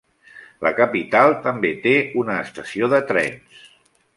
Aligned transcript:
La 0.67 0.69
capital 0.77 1.35
també 1.43 1.71
té 1.85 1.93
una 2.23 2.39
estació 2.47 2.91
de 2.95 3.03
trens. 3.13 3.61